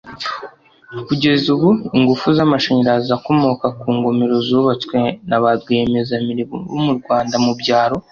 Kugeza 1.07 1.45
ubu 1.55 1.69
ingufu 1.97 2.25
z’amashanyarazi 2.37 3.09
akomoka 3.17 3.65
ku 3.79 3.87
ngomero 3.97 4.35
zubatswe 4.47 4.97
na 5.29 5.37
ba 5.41 5.49
rwiyemezamirimo 5.59 6.55
bo 6.69 6.77
mu 6.85 6.93
Rwanda 6.99 7.35
mu 7.45 7.53
byaro 7.59 7.97